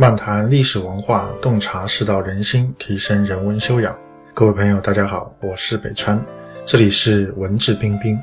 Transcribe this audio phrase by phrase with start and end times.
[0.00, 3.98] 漫谈历史文化，洞察世道人心，提升人文修养。
[4.32, 6.24] 各位朋友，大家好，我是北川，
[6.64, 8.16] 这里是文质彬彬。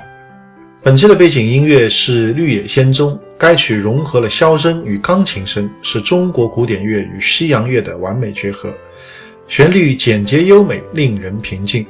[0.82, 8.72] 本期的背景音乐是《绿野仙踪》，该曲融合了箫声与钢琴声，是中国古典乐与西洋乐的完美结合，
[9.46, 11.86] 旋律简洁优美，令人平静。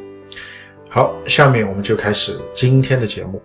[0.88, 3.40] 好，下面我们就开始今天的节目。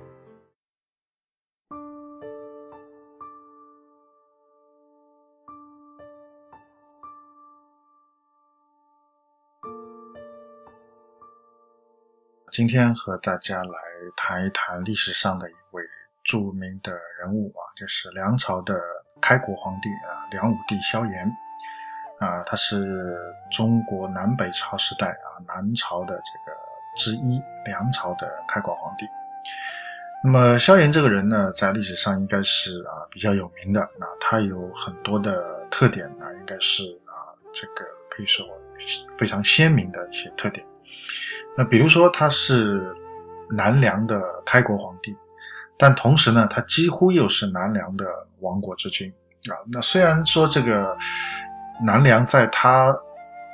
[12.51, 13.79] 今天和大家来
[14.18, 15.82] 谈一谈历史上的一位
[16.21, 18.78] 著名的人物啊，就是梁朝的
[19.21, 21.25] 开国皇帝啊，梁武帝萧衍
[22.19, 23.18] 啊，他是
[23.54, 26.57] 中国南北朝时代啊南朝的这个
[26.97, 29.06] 之一，梁朝的开国皇帝。
[30.21, 38.45] 那么萧衍这个人呢，在历史上应该是啊比较有名的，那他有很多的特点啊，应该是啊这个可以说
[39.17, 40.66] 非常鲜明的一些特点。
[41.58, 42.95] 那比如说他是
[43.50, 45.16] 南梁的开国皇帝，
[45.78, 48.06] 但同时呢，他几乎又是南梁的
[48.39, 49.11] 亡国之君
[49.50, 49.53] 啊。
[49.72, 50.98] 那虽然说这个
[51.83, 52.95] 南梁在他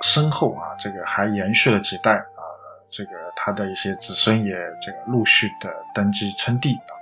[0.01, 2.41] 身后啊，这个还延续了几代啊，
[2.89, 4.51] 这个他的一些子孙也
[4.81, 6.96] 这个陆续的登基称帝啊。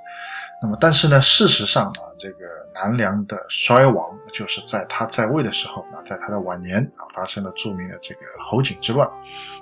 [0.62, 9.08] 那么，但是呢，事实上啊，这个南梁的衰亡，就是在他在位的时候啊，在他的晚年啊，发生了著名的这个侯景之乱。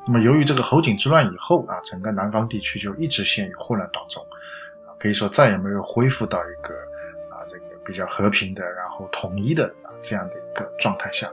[0.05, 4.23] 那么，由于这个侯景之乱以后啊，整个南方地区就一直陷于混乱当中，
[4.87, 6.73] 啊，可以说再也没有恢复到一个
[7.29, 11.27] 啊这个比较和平的，然后统一的啊这样的一个状态下。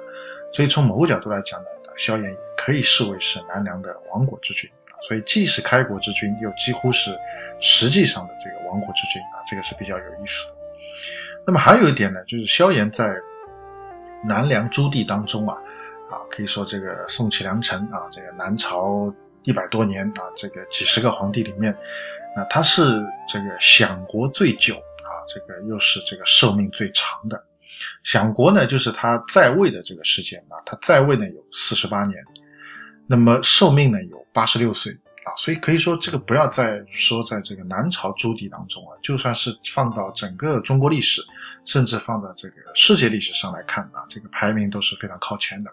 [0.52, 1.66] 所以，从某个角度来讲呢，
[1.96, 2.34] 萧衍
[2.70, 4.70] 可以视为是南梁的亡国之君。
[5.08, 7.10] 所以既是开国之君，又几乎是
[7.58, 10.52] 实际上的这个亡国之君啊，这个是比较有意思。
[11.44, 13.12] 那么还有一点呢，就是萧衍在
[14.24, 15.56] 南梁诸帝当中啊，
[16.10, 21.72] 啊，可以说这个宋齐梁陈啊，这个南朝一百多年啊，这个几十个皇帝里面，
[22.36, 27.42] 啊，他是这个享国最久啊，这个又是这个寿命最长的。
[28.04, 32.22] 享国呢，就是他在位的这个时间啊，他在位呢有四十八年。
[33.10, 34.92] 那么寿命呢有八十六岁
[35.24, 41.20] 啊，所以可以说这个不要再说在这个南朝朱棣当中啊，就算是放到整个中国历史，
[41.64, 45.70] 甚至放到这个世界历史上来看啊，这个排名都是非常靠前的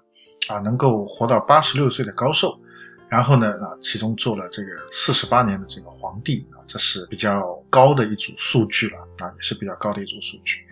[0.49, 2.59] 啊，能够活到八十六岁的高寿，
[3.07, 10.65] 然后呢啊，其中做了这个四十八年的这个皇帝啊，这是比较高的一组数据了啊，也是比较高的一组数据。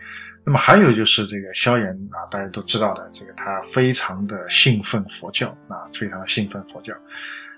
[0.46, 6.94] 那么还有就是这个萧衍啊，大家都知道的，这个他非常的信奉佛教啊，非常的信奉佛教。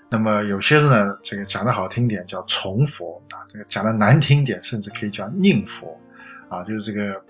[0.08, 6.00] 那么有些人呢，这个讲的好听点叫崇佛啊，这个讲的难听点，甚至可以叫佞佛
[6.48, 7.22] 啊，就是这个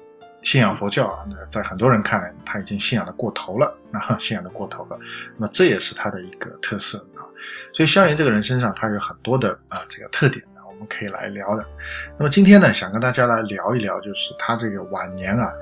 [0.44, 4.96] 信仰佛教啊，那在很多人看来他已经信仰的过头了啊，信仰的过头了。
[5.34, 7.26] 那么这也是他的一个特色啊。
[7.72, 10.44] 所以萧炎这个人身上他有很多的啊这个特点。
[10.78, 11.66] 我们可以来聊的。
[12.16, 15.52] 那么今天呢，想跟大家来聊一聊，就是他这个晚年啊，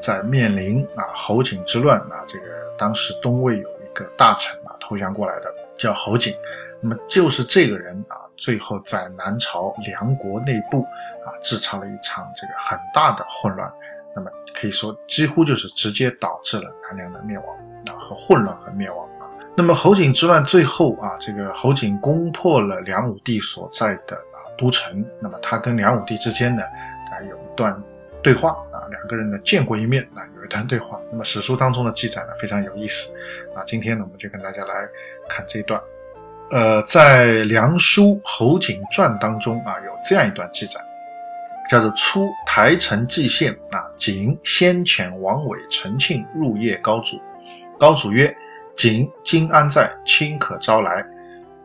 [0.00, 2.46] 在面临啊侯景之乱啊，这个
[2.78, 6.34] 当时东魏有一个大臣啊投降过来的，叫侯景。
[6.80, 10.82] 那么就是这个人啊，最后在南朝梁国内部
[11.22, 13.70] 啊，制造了一场这个很大的混乱。
[14.14, 17.46] 那么可以说，几乎就是直接导致了南梁的灭亡
[17.88, 19.28] 啊和混乱和灭亡啊。
[19.56, 24.36] 那么侯景之乱最后啊，这个侯景攻破了梁武帝所在的啊。
[24.58, 27.78] 都城，那么他跟梁武帝之间呢，啊有一段
[28.22, 30.98] 对话啊，两个人呢见过一面啊，有一段对话。
[31.10, 33.14] 那么史书当中的记载呢非常有意思
[33.54, 34.74] 啊，今天呢我们就跟大家来
[35.28, 35.80] 看这一段。
[36.50, 40.80] 呃，在《梁书侯景传》当中啊，有这样一段记载，
[41.68, 47.20] 叫做“初台城蓟县啊，景先遣王伟、陈庆入谒高祖，
[47.78, 48.34] 高祖曰
[48.76, 49.90] ：‘景今安在？
[50.04, 51.04] 卿可招来。’”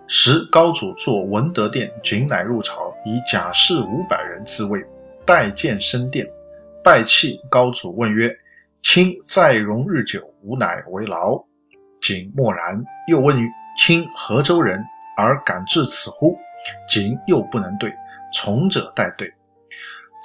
[0.07, 4.83] 时高祖坐文德殿，景乃入朝，以甲士五百人自卫，
[5.25, 6.27] 待见升殿，
[6.83, 7.39] 拜泣。
[7.49, 8.29] 高祖问曰
[8.83, 11.41] ：“卿在容日久，吾乃为劳。”
[12.03, 13.47] 景默然，又问曰
[13.79, 14.83] ：“卿何州人，
[15.15, 16.37] 而敢至此乎？”
[16.89, 17.93] 景又不能对，
[18.33, 19.31] 从者代对。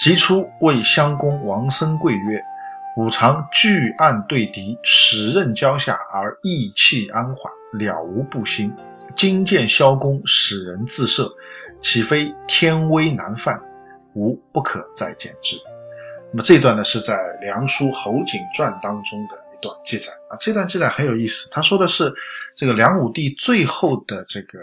[0.01, 2.43] 即出谓襄公王僧贵曰
[2.97, 8.73] ：“吾常拒案对敌，使刃交下而意气安缓，了无不心。”
[9.15, 11.31] 今见萧公使人自射，
[11.81, 13.61] 岂非天威难犯？
[14.15, 15.57] 吾不可再见之。
[16.33, 20.37] 那么这段呢，是在《梁书侯景传》当中的一段记载啊。
[20.41, 22.11] 这段记载很有意思，他说的是
[22.57, 24.59] 这个梁武帝最后的这个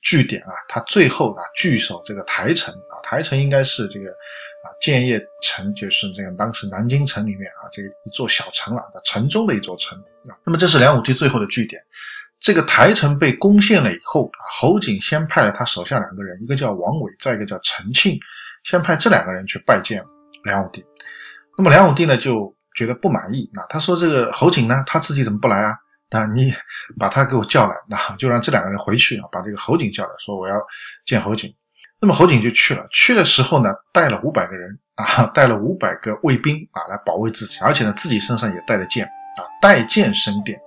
[0.00, 4.06] 据点啊，他最后啊据守这个台城啊，台城应该是这个
[4.64, 10.32] 啊，建业城就是这个当时南京城里面啊，这个一座小城了，城中的一座城啊。
[10.44, 11.80] 那么这是梁武帝最后的据点。
[12.40, 18.18] 这个台城被攻陷了以后啊，侯景先派了他手下两个人，一个叫王伟，再一个叫陈庆，
[18.64, 20.02] 先派这两个人去拜见
[20.44, 20.84] 梁武帝。
[21.56, 25.74] 那么梁武帝呢就觉得不满意，那他说这个侯景呢，他自己怎么不来啊？
[26.10, 26.52] 那你
[26.98, 30.54] 把他给我叫来，那就让这两个人回去啊，把这个侯景叫来，说我要
[31.06, 31.54] 见侯景。
[32.00, 40.58] 那么侯景就去了，去的时候呢，带了五百个人啊， 带了五百个卫兵啊，来保卫自己，而且呢，自己身上也带着剑啊，带剑升殿。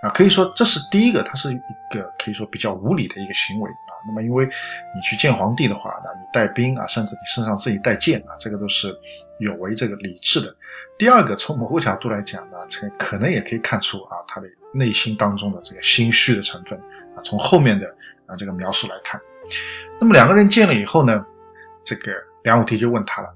[0.00, 1.56] 啊，可以说这是第一个，它是一
[1.92, 3.90] 个可以说比较无理的一个行为啊。
[4.06, 8.96] 那么，因为你去见皇帝的话，那你带兵啊，甚至你身上自己带剑啊，这个都是
[9.40, 10.54] 有违这个礼制的。
[10.96, 16.78] 第二个，从某个角度来讲呢，这个可能也可以看出啊，他的内心当中的这个心虚的成分
[17.16, 17.18] 啊。
[17.24, 17.92] 从后面的
[18.26, 19.20] 啊这个描述来看，
[20.00, 21.24] 那么两个人见了以后呢，
[21.84, 22.12] 这个
[22.42, 23.28] 梁武帝就问他了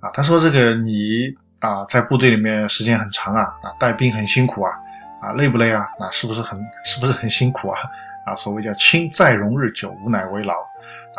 [0.00, 4.72] 啊，他说这个你啊在部队里面时间很长啊，啊带兵很辛苦啊。
[5.20, 5.84] 啊，累不累啊？
[5.98, 7.80] 那是不是很是不是很辛苦啊？
[8.24, 10.54] 啊，所谓叫“卿再荣日久，吾乃为劳”，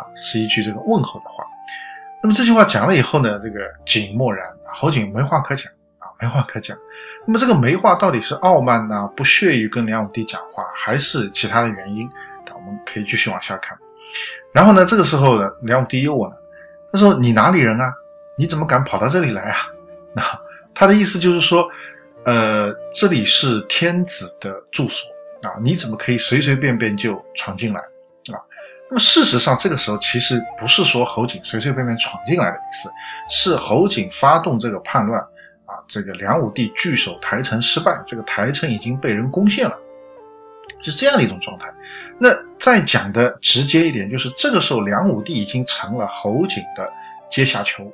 [0.16, 1.44] 是一句这个问候的话。
[2.22, 6.74] 那么这句话讲了以后呢，这个景默然，侯景没话可讲啊，没话可讲。
[7.26, 12.08] 那么这个没话到底是傲慢呢，不屑于跟梁武帝讲话，还是其他的原因？
[12.08, 13.76] 啊，我们可以继续往下看。
[14.52, 16.36] 然后呢，这个时候呢，梁武帝又问了，
[16.92, 17.92] 他说：“你哪里人啊？
[18.36, 19.56] 你怎么敢跑到这里来啊？”
[20.14, 20.22] 那
[20.74, 21.68] 他的意思就是说。
[22.22, 25.08] 呃，这里是天子的住所
[25.40, 28.36] 啊，你怎么可以随随便便就闯进来啊？
[28.90, 32.90] 那么事实上，这个时候其实不是说侯景随随便便闯进来的意思，
[33.30, 35.18] 是侯景发动这个叛乱
[35.64, 39.74] 啊，这个梁武帝据守台城失败，这个台城已经被人攻陷了，
[40.82, 41.72] 是这样的一种状态。
[42.18, 42.28] 那
[42.58, 46.92] 再讲的直接一点，就是这个时候梁武帝已经成了侯景的
[47.30, 47.92] 阶下囚。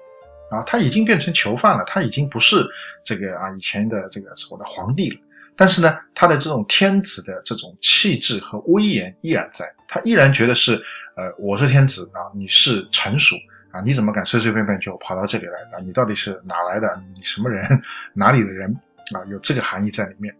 [0.48, 2.64] 啊，他已经变成囚犯了，他已经不是
[3.02, 5.16] 这个啊以前的这个所谓的皇帝了。
[5.56, 10.80] 但是呢，他的这种天子的这种气质和威严依然在，他依然觉得是，
[11.16, 13.34] 呃，我是天子啊，你是臣属
[13.72, 15.82] 啊，你怎么敢随随便便就跑到这里来啊？
[15.84, 17.02] 你到底是哪来的？
[17.16, 17.82] 你什么人？
[18.14, 18.72] 哪里的人？
[19.16, 20.32] 啊，有这个含义在里面。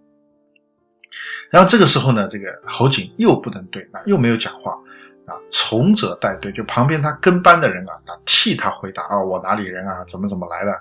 [1.50, 4.78] 然后这个时候呢，这个侯景又不能对，啊，又没有讲话。
[5.26, 10.80] 啊，从者带队，就旁边他跟班的人啊，啊替他回答啊，我哪里人啊，怎么怎么来的？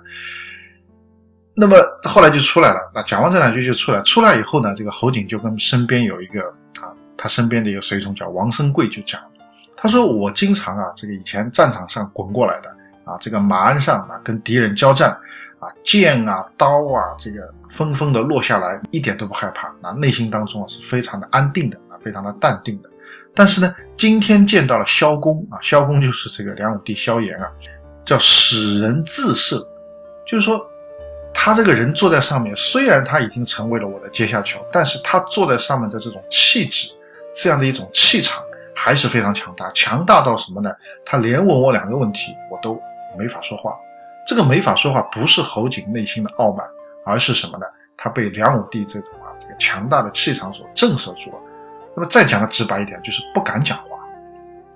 [1.52, 4.00] 那么后来就出来了，那讲完这两句就出来。
[4.02, 6.42] 出来以后呢，这个侯景就跟身边有一个
[6.80, 9.20] 啊，他身边的一个随从叫王生贵就讲，
[9.76, 12.68] 他说我经常啊，这个以前战场上滚过来的
[13.04, 15.18] 啊，这个马鞍上啊跟敌人交战
[15.66, 22.88] 啊，剑啊刀啊这个纷纷的落下来，一点都不害怕，那内心当中啊是非常的安定的啊，非常的淡定的。
[23.34, 27.50] 但是呢，今天见到了萧公啊，萧公就是这个梁武帝萧衍啊，
[28.04, 29.58] 叫使人自慑，
[30.26, 30.60] 就是说，
[31.34, 36.92] 他这个人坐在上面，虽然他已经成为了我的阶下囚，但是他坐在上面的这种气质，
[37.34, 38.42] 这样的一种气场
[38.74, 40.70] 还是非常强大，强大到什么呢？
[41.04, 42.80] 他连问我两个问题，我都
[43.18, 43.74] 没法说话。
[44.26, 46.66] 这个没法说话，不是侯景内心的傲慢，
[47.04, 47.66] 而是什么呢？
[47.96, 51.38] 他被梁武帝这种啊这个强大的气场所震慑住了。
[51.94, 53.98] 那么再讲的直白一点，就是不敢讲话，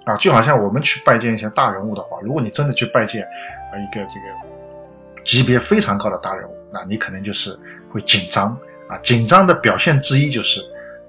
[0.04, 7.58] 啊，就好像我们去拜见一些大人物的话，如果你真的去拜见啊一个这个级别非常高的大人物，那你可能就是
[7.92, 8.56] 会紧张
[8.88, 10.62] 啊，紧张的表现之一就是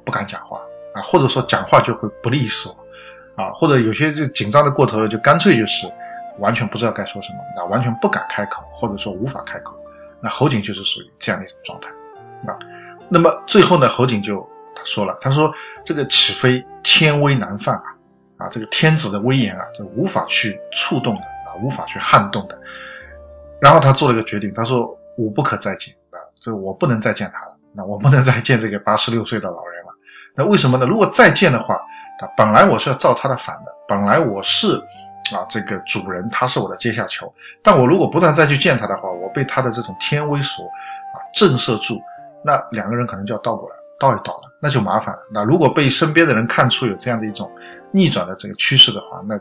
[0.03, 0.59] 不敢讲话
[0.93, 2.75] 啊，或者说讲话就会不利索
[3.35, 5.87] 啊，或者有些就紧张的过头了，就干脆就是
[6.41, 9.73] 完全不知道该说什么，那完全不敢开口，或者说无法开口，
[10.19, 11.87] 那侯景就是属于这样的一种状态
[12.51, 12.59] 啊。
[13.07, 14.45] 那么最后呢，侯景就。
[14.73, 17.83] 他说了，他说这个岂非天威难犯啊？
[18.37, 22.57] 啊，这个天子的威严啊，就无法去触动的啊，无法去撼动的。
[23.61, 27.57] 然后他做了一个决定，他说我不可再见啊，所以我不能再见他了。
[27.73, 29.93] 那我不能再见这个八十六岁的老人了。
[30.35, 30.85] 那为什么呢？
[30.85, 31.77] 如果再见的话，
[32.17, 34.81] 他本来我是要造他的反的，本来我是
[35.35, 37.33] 啊这个主人，他是我的阶下囚。
[37.61, 42.01] 但我如果不断再去见他的话，我被他的这种天威所啊震慑住，
[42.43, 43.75] 那两个人可能就要倒过来。
[43.99, 45.21] 倒一倒了，那就麻烦了。
[45.31, 47.47] 那如果被身边的人看出有这样的一种
[47.91, 49.39] 逆转的这个趋势的话，那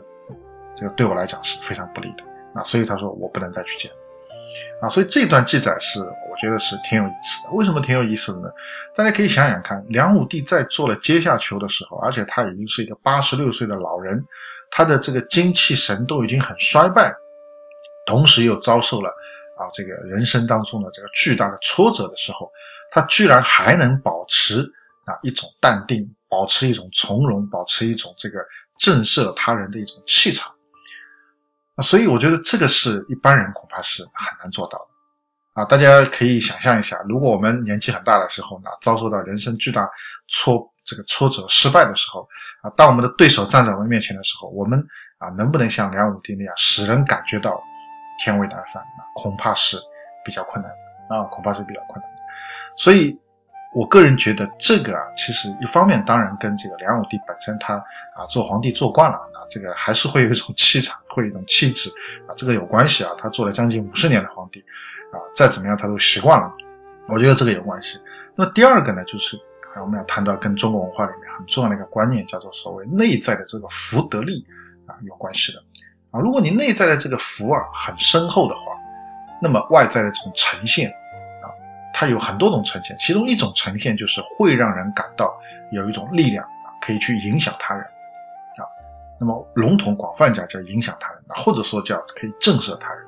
[0.75, 2.23] 这个对我来讲是非常不利的。
[2.53, 3.91] 啊，所以他说我不能再去见。
[4.79, 7.51] 啊，所以这段记载是我觉得是挺有意思的。
[7.53, 8.49] 为什么挺有意思的呢？
[8.95, 14.23] 大家可以想想看，梁武帝在做了阶下囚的时候，而且他已经是一个八十六岁的老人，
[14.71, 17.13] 他的这个精气神都已经很衰败，
[18.07, 19.09] 同时又遭受了
[19.59, 22.51] 啊这个人生当中的这个巨大的挫折的时候。
[22.93, 24.59] 他居然还能保持
[25.05, 28.45] 啊一种淡定，保持一种从容，保持一种这个
[28.77, 30.53] 震慑他人的一种气场。
[31.75, 35.61] 啊，所以我觉得这个是一般人恐怕是很难做到的。
[35.61, 39.89] 啊，大家可以想象一下，如果我们年纪很大的时候呢，遭受到人生巨大
[40.27, 42.27] 挫这个挫折、失败的时候，
[42.61, 44.79] 啊，当我们的对手站在我们面前的时候，我们
[45.17, 47.61] 啊，能不能像梁武帝那样使人感觉到
[48.23, 48.83] 天为难犯？
[48.97, 49.77] 那恐怕是
[50.25, 50.71] 比较困难
[51.09, 52.11] 的啊，恐怕是比较困难。
[52.75, 53.17] 所以，
[53.73, 57.75] 我个人觉得这个啊，其实一方面当然跟这个梁武帝本身他
[58.15, 61.89] 啊做皇帝做惯了，啊，这个还是会有一种气场，会有一种气质
[62.27, 64.63] 啊，这个有关系啊，他做了将近五十年的皇帝。
[65.11, 66.49] 啊，再怎么样他都习惯了，
[67.09, 67.99] 我觉得这个有关系。
[68.33, 69.37] 那么第二个呢，就是
[69.73, 74.45] 啊，我们要谈到跟中国文化里面很重要的一个观念，叫做所谓内在的这个福德力
[74.85, 75.63] 啊有关系的。
[76.11, 78.73] 啊，如果你内在的这个福啊很深厚的话，
[79.41, 81.47] 那么外在的这种呈现啊，
[81.93, 85.33] 它有很多种呈现，其中一种呈现就是会让人感到
[85.71, 88.63] 有一种力量啊，可以去影响他人啊。
[89.19, 93.05] 那么笼统广泛讲叫影响他人，或者说叫可以震慑他人。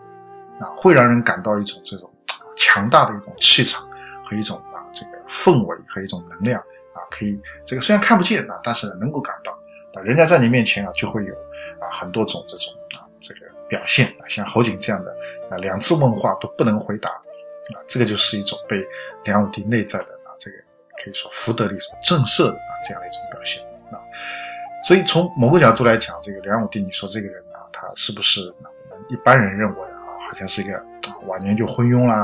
[0.59, 2.09] 啊，会让人感到一种这种
[2.55, 3.83] 强大的一种气场
[4.23, 4.61] 和一种
[4.93, 6.59] 这个氛围和一种能量
[6.93, 9.51] 啊，可以这个虽然看不见啊，但是能够感到
[9.93, 11.33] 啊，人家在你面前啊就会有
[11.79, 15.11] 啊很多种这种啊这个表现啊，像侯景这样的
[15.49, 18.85] 啊两次问话都不能回答啊，这个就是一种被
[19.23, 20.57] 梁武帝内在的啊这个
[21.03, 23.97] 可以说福德力所震慑的啊这样的一种表现啊，
[24.87, 30.03] 所以从某个角度来讲，这个梁武帝，你说这个人啊，他是不是我们一般人认为的？
[30.25, 32.21] 好像是一个啊晚年就昏庸啦，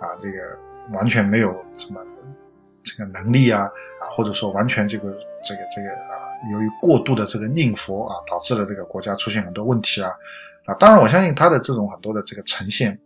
[0.00, 0.56] 啊这个
[0.92, 2.00] 完全没有什么
[2.82, 3.62] 这个能力啊
[4.00, 5.04] 啊或者说完全这个
[5.44, 10.10] 这个这个啊由于过度的这个念佛啊导致了这个国家出现很多问题啊
[10.64, 12.98] 啊当然我相信他的这种很多的这个呈现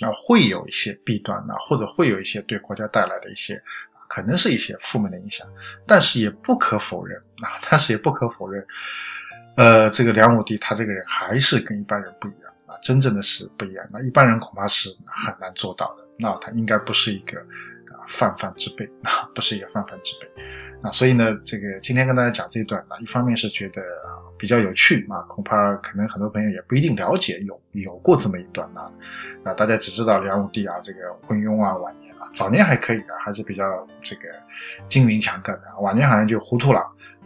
[0.00, 3.62] 啊会有一些弊端啊或者会有一些对国家带来的一些
[4.08, 5.46] 可能是一些负面的影响，
[5.86, 8.66] 但是也不可否认啊但是也不可否认，
[9.56, 12.52] 呃这个梁武帝他这个人还是跟一般人不一样。
[12.66, 13.86] 啊，真正的是不一样。
[13.92, 16.04] 那一般人恐怕是很难做到的。
[16.18, 20.28] 那他应该不是一个啊泛泛之辈啊， 不是一个泛泛之辈。
[20.82, 28.92] 啊，所以呢，这个今天跟大家讲这一段呢，一方面是觉得啊比较有趣啊，恐怕可能很多朋友也不一定了解有有过这么一段啊。
[29.42, 33.64] 啊，大家只知道梁武帝啊这个昏庸啊，晚年啊，早年还可以的，还是比较
[34.02, 34.22] 这个
[34.86, 36.80] 精明强干的，晚年好像就糊涂了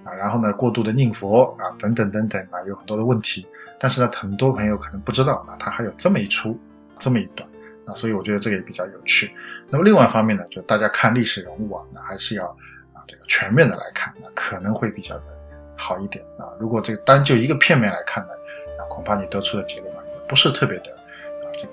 [0.04, 0.14] 啊。
[0.14, 3.44] 然后呢，过度的念佛啊，等等等等啊，有很多的问题。
[3.80, 6.56] 但是呢，很多朋友可能不知道啊，他还有这么一出，
[7.00, 7.49] 这么一段
[7.94, 9.30] 所以我觉得这个也比较有趣。
[9.68, 12.46] 那么另外一方面呢，就大家看历史人物啊，那还是要
[12.92, 15.24] 啊这个全面的来看，那可能会比较的
[15.76, 16.52] 好一点啊。
[16.58, 18.30] 如果这个单就一个片面来看呢，
[18.78, 21.72] 那恐怕你得出的结论啊，也不是特别的啊这个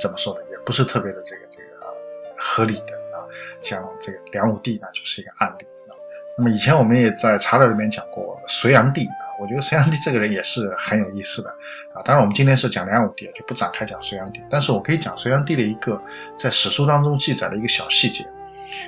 [0.00, 1.64] 怎么说呢，也不是特别的这个这个
[2.36, 3.26] 合理的啊。
[3.60, 5.66] 像这个梁武帝呢，就是一个案例。
[6.38, 11.50] 那么以前我们也在茶聊里面讲过隋炀帝啊，我觉得隋炀帝这个人也是很有意思的
[11.92, 12.00] 啊。
[12.02, 14.40] 当然我们今天是讲梁武帝，就不展开讲隋炀帝。
[14.48, 16.00] 但是我可以讲隋炀帝的一个
[16.38, 18.26] 在史书当中记载的一个小细节，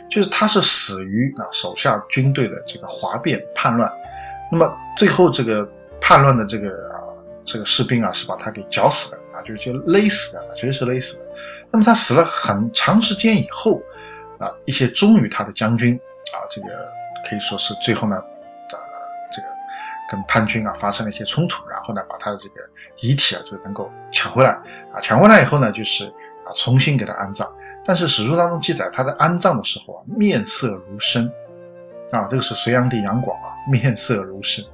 [0.08, 3.92] 就是他是死于啊手下军队的这个哗变叛乱。
[4.50, 5.68] 那么最后这个
[6.00, 7.04] 叛乱的这个啊
[7.44, 11.24] 这个士兵啊是把他给绞死的啊，就就勒死的，其实是勒死的。
[11.70, 13.82] 那么他死了很长时间以后
[14.38, 16.00] 啊，一些忠于他的将军
[16.32, 16.68] 啊这个。
[17.28, 18.78] 可以说是最后呢，呃，
[19.30, 19.48] 这个
[20.10, 22.54] 跟叛军啊发生了一些冲突，然后呢，把他的这个
[23.00, 24.50] 遗体啊就能够抢回来
[24.92, 26.06] 啊，抢回来以后呢，就是
[26.44, 27.50] 啊重新给他安葬。
[27.84, 31.28] 但是史书当中记载，他在安葬的时候啊，面色如生
[32.12, 34.64] 啊，这个是隋炀帝杨广啊，面色如生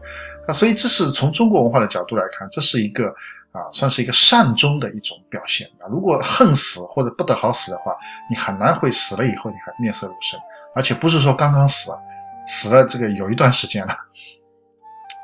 [0.47, 3.09] 啊，所以这是从中国文化的角度来看，这是一个
[3.53, 5.89] 啊，算是一个善终的一种表现啊。
[5.89, 7.97] 如果恨死或者不得好死的话，
[8.29, 10.39] 你很难会死了以后你还面色如生，
[10.75, 11.99] 而且不是说刚刚死啊。
[12.49, 13.95] 死了这个有一段时间了，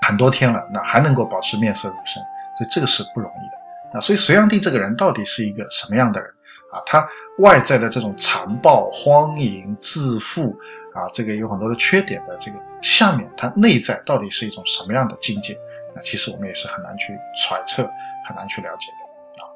[0.07, 2.23] 很多天了，那还能够保持面色如生，
[2.59, 4.01] 所以这个是不容易的啊。
[4.01, 6.31] 所以隋炀帝这个人到底是一个什么样的人
[6.71, 6.79] 啊？
[6.85, 10.55] 他外在的这种残暴、荒淫、自负
[10.95, 15.59] 啊，这个有很多的缺点的这个下面，他内在到底是一种什么样的境界？
[15.97, 17.89] 那其实我们也是很难去揣测、
[18.27, 19.49] 很难去了解的啊。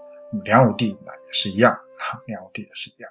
[0.45, 3.11] 梁武帝那也是一样啊，梁武帝也是一样。